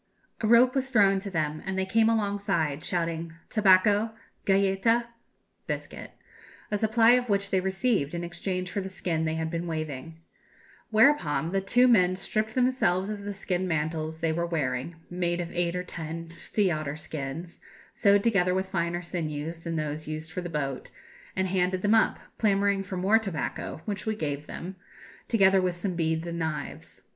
A 0.41 0.47
rope 0.47 0.73
was 0.73 0.89
thrown 0.89 1.19
to 1.19 1.29
them, 1.29 1.61
and 1.63 1.77
they 1.77 1.85
came 1.85 2.09
alongside, 2.09 2.83
shouting 2.83 3.35
"Tabáco, 3.51 4.13
galléta" 4.47 5.05
(biscuit), 5.67 6.13
a 6.71 6.79
supply 6.79 7.11
of 7.11 7.29
which 7.29 7.51
they 7.51 7.59
received, 7.59 8.15
in 8.15 8.23
exchange 8.23 8.71
for 8.71 8.81
the 8.81 8.89
skin 8.89 9.25
they 9.25 9.35
had 9.35 9.51
been 9.51 9.67
waving; 9.67 10.19
"whereupon 10.89 11.51
the 11.51 11.61
two 11.61 11.87
men 11.87 12.15
stripped 12.15 12.55
themselves 12.55 13.11
of 13.11 13.23
the 13.25 13.31
skin 13.31 13.67
mantles 13.67 14.21
they 14.21 14.31
were 14.31 14.43
wearing, 14.47 14.95
made 15.11 15.39
of 15.39 15.51
eight 15.51 15.75
or 15.75 15.83
ten 15.83 16.31
sea 16.31 16.71
otter 16.71 16.95
skins, 16.95 17.61
sewed 17.93 18.23
together 18.23 18.55
with 18.55 18.71
finer 18.71 19.03
sinews 19.03 19.59
than 19.59 19.75
those 19.75 20.07
used 20.07 20.31
for 20.31 20.41
the 20.41 20.49
boat, 20.49 20.89
and 21.35 21.47
handed 21.49 21.83
them 21.83 21.93
up, 21.93 22.17
clamouring 22.39 22.81
for 22.81 22.97
more 22.97 23.19
tobacco, 23.19 23.83
which 23.85 24.07
we 24.07 24.15
gave 24.15 24.47
them, 24.47 24.77
together 25.27 25.61
with 25.61 25.75
some 25.75 25.93
beads 25.93 26.25
and 26.25 26.39
knives." 26.39 27.03